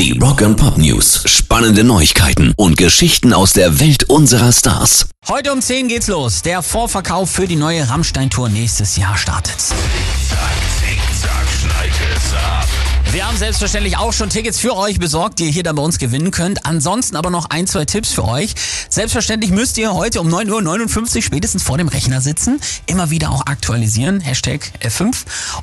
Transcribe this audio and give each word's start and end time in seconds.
Die 0.00 0.18
Rock 0.18 0.40
and 0.40 0.56
Pop 0.56 0.78
News. 0.78 1.24
Spannende 1.26 1.84
Neuigkeiten 1.84 2.54
und 2.56 2.78
Geschichten 2.78 3.34
aus 3.34 3.52
der 3.52 3.80
Welt 3.80 4.04
unserer 4.04 4.50
Stars. 4.50 5.10
Heute 5.28 5.52
um 5.52 5.60
10 5.60 5.88
geht's 5.88 6.06
los. 6.06 6.40
Der 6.40 6.62
Vorverkauf 6.62 7.30
für 7.30 7.46
die 7.46 7.56
neue 7.56 7.86
Rammstein-Tour 7.86 8.48
nächstes 8.48 8.96
Jahr 8.96 9.18
startet. 9.18 9.56
Haben 13.30 13.38
selbstverständlich 13.38 13.96
auch 13.96 14.12
schon 14.12 14.28
Tickets 14.28 14.58
für 14.58 14.76
euch 14.76 14.98
besorgt, 14.98 15.38
die 15.38 15.44
ihr 15.44 15.52
hier 15.52 15.62
dann 15.62 15.76
bei 15.76 15.82
uns 15.84 16.00
gewinnen 16.00 16.32
könnt. 16.32 16.66
Ansonsten 16.66 17.14
aber 17.14 17.30
noch 17.30 17.48
ein, 17.48 17.68
zwei 17.68 17.84
Tipps 17.84 18.10
für 18.12 18.24
euch. 18.24 18.54
Selbstverständlich 18.88 19.52
müsst 19.52 19.78
ihr 19.78 19.94
heute 19.94 20.20
um 20.20 20.26
9.59 20.26 21.16
Uhr 21.16 21.22
spätestens 21.22 21.62
vor 21.62 21.78
dem 21.78 21.86
Rechner 21.86 22.20
sitzen. 22.20 22.60
Immer 22.86 23.10
wieder 23.10 23.30
auch 23.30 23.46
aktualisieren. 23.46 24.20
Hashtag 24.20 24.72
F5. 24.82 25.14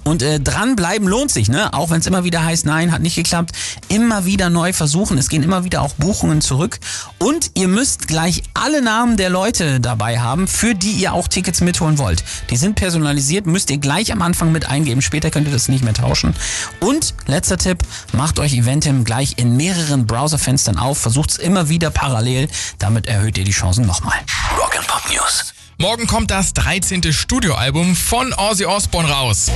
Und 0.06 0.22
äh, 0.22 0.40
dranbleiben 0.40 1.10
lohnt 1.10 1.30
sich, 1.30 1.50
ne? 1.50 1.74
Auch 1.74 1.90
wenn 1.90 2.00
es 2.00 2.06
immer 2.06 2.24
wieder 2.24 2.46
heißt, 2.46 2.66
nein, 2.66 2.94
hat 2.94 3.02
nicht 3.02 3.16
geklappt. 3.16 3.52
Immer 3.90 4.24
wieder 4.24 4.50
neu 4.50 4.72
versuchen. 4.72 5.18
Es 5.18 5.28
gehen 5.28 5.44
immer 5.44 5.66
wieder 5.66 5.82
auch 5.82 5.94
Buchungen 5.96 6.40
zurück. 6.40 6.80
Und 7.20 7.52
ihr 7.56 7.68
müsst 7.68 8.08
gleich 8.08 8.44
alle 8.54 8.82
Namen 8.82 9.18
der 9.18 9.30
Leute 9.30 9.82
dabei 9.82 10.22
haben, 10.22 10.48
für 10.48 10.74
die 10.74 10.92
ihr 10.92 11.12
auch 11.12 11.28
Tickets 11.28 11.60
mitholen 11.60 11.98
wollt. 11.98 12.24
Die 12.50 12.56
sind 12.56 12.76
personalisiert, 12.76 13.46
müsst 13.46 13.70
ihr 13.72 13.78
gleich 13.78 14.14
am 14.14 14.22
Anfang 14.22 14.54
mit 14.54 14.70
eingeben. 14.70 15.02
Später 15.02 15.32
könnt 15.32 15.48
ihr 15.48 15.54
das 15.54 15.68
nicht 15.68 15.84
mehr 15.84 15.94
tauschen. 15.94 16.34
Und 16.80 17.14
Letzter 17.26 17.57
Tipp, 17.58 17.80
macht 18.14 18.40
euch 18.40 18.54
Eventim 18.54 19.04
gleich 19.04 19.38
in 19.38 19.58
mehreren 19.58 20.08
Browserfenstern 20.08 20.78
auf, 20.78 20.98
versucht 20.98 21.32
es 21.32 21.38
immer 21.38 21.70
wieder 21.70 21.90
parallel, 21.90 22.48
damit 22.80 23.08
erhöht 23.08 23.38
ihr 23.38 23.44
die 23.44 23.52
Chancen 23.52 23.86
nochmal. 23.86 24.18
Rock 24.58 24.78
and 24.78 24.88
Pop 24.88 25.04
News. 25.12 25.54
Morgen 25.78 26.08
kommt 26.08 26.32
das 26.32 26.54
13. 26.54 27.14
Studioalbum 27.14 27.96
von 27.96 28.34
Ozzy 28.34 28.66
Osbourne 28.66 29.10
raus. 29.10 29.52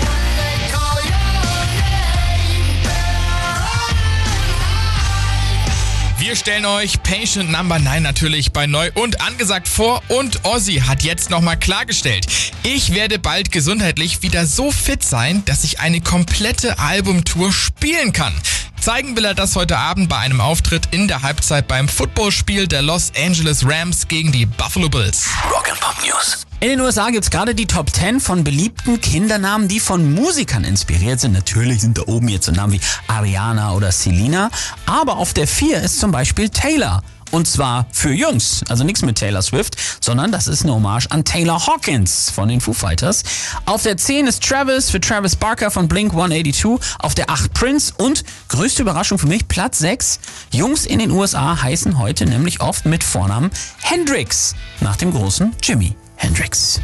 Wir 6.22 6.36
stellen 6.36 6.66
euch 6.68 7.02
Patient 7.02 7.52
Number 7.52 7.80
9 7.80 8.04
natürlich 8.04 8.52
bei 8.52 8.68
Neu 8.68 8.92
und 8.94 9.22
angesagt 9.22 9.68
vor 9.68 10.04
und 10.08 10.46
Ozzy 10.46 10.76
hat 10.76 11.02
jetzt 11.02 11.32
nochmal 11.32 11.58
klargestellt, 11.58 12.28
ich 12.62 12.94
werde 12.94 13.18
bald 13.18 13.52
gesundheitlich 13.52 14.22
wieder 14.22 14.46
so 14.46 14.70
fit 14.70 15.04
sein, 15.04 15.44
dass 15.46 15.64
ich 15.64 15.80
eine 15.80 16.00
komplette 16.00 16.78
Albumtour 16.78 17.52
spielen 17.52 18.14
kann. 18.14 18.36
Zeigen 18.82 19.16
will 19.16 19.26
er 19.26 19.36
das 19.36 19.56
heute 19.56 19.78
Abend 19.78 20.10
bei 20.10 20.18
einem 20.18 20.42
Auftritt 20.42 20.88
in 20.90 21.08
der 21.08 21.22
Halbzeit 21.22 21.68
beim 21.68 21.88
Footballspiel 21.88 22.68
der 22.68 22.82
Los 22.82 23.12
Angeles 23.16 23.64
Rams 23.64 24.08
gegen 24.08 24.32
die 24.32 24.48
Buffalo 24.48 24.90
Bills. 24.90 25.28
Rock 25.52 25.70
and 25.70 25.80
Pop 25.80 25.96
News. 26.04 26.48
In 26.62 26.70
den 26.70 26.80
USA 26.80 27.12
gibt's 27.12 27.30
gerade 27.30 27.54
die 27.54 27.68
Top 27.68 27.92
10 27.92 28.20
von 28.20 28.44
beliebten 28.44 29.00
Kindernamen, 29.00 29.68
die 29.68 29.80
von 29.80 30.12
Musikern 30.16 30.64
inspiriert 30.64 31.20
sind. 31.20 31.34
Natürlich 31.34 31.82
sind 31.82 32.00
da 32.00 32.04
oben 32.08 32.28
jetzt 32.28 32.48
so 32.48 32.52
Namen 32.52 32.74
wie 32.74 32.82
Ariana 33.06 33.74
oder 33.74 33.92
Selena. 33.92 34.50
Aber 34.88 35.18
auf 35.18 35.34
der 35.34 35.48
4 35.48 35.84
ist 35.84 36.00
zum 36.00 36.12
Beispiel 36.12 36.50
Taylor. 36.50 37.04
Und 37.32 37.48
zwar 37.48 37.88
für 37.92 38.14
Jungs. 38.14 38.62
Also 38.70 38.84
nichts 38.84 39.02
mit 39.02 39.18
Taylor 39.18 39.42
Swift, 39.42 39.76
sondern 40.02 40.32
das 40.32 40.48
ist 40.48 40.64
eine 40.64 40.74
Hommage 40.74 41.08
an 41.10 41.24
Taylor 41.24 41.66
Hawkins 41.66 42.30
von 42.30 42.50
den 42.50 42.62
Foo 42.62 42.74
Fighters. 42.74 43.24
Auf 43.66 43.84
der 43.84 43.98
10 43.98 44.28
ist 44.28 44.44
Travis 44.44 44.90
für 44.90 45.02
Travis 45.02 45.36
Barker 45.36 45.72
von 45.72 45.88
Blink 45.88 46.12
182. 46.12 46.80
Auf 47.00 47.16
der 47.16 47.30
8 47.30 47.54
Prince 47.54 47.94
und 47.98 48.24
größte 48.50 48.82
Überraschung 48.82 49.18
für 49.18 49.28
mich, 49.28 49.48
Platz 49.48 49.80
6. 49.80 50.20
Jungs 50.52 50.86
in 50.86 51.00
den 51.00 51.12
USA 51.12 51.62
heißen 51.62 51.98
heute 51.98 52.26
nämlich 52.26 52.62
oft 52.62 52.86
mit 52.86 53.04
Vornamen 53.04 53.52
Hendrix. 53.82 54.56
Nach 54.80 54.96
dem 54.96 55.12
großen 55.12 55.54
Jimi 55.62 55.96
Hendrix. 56.16 56.80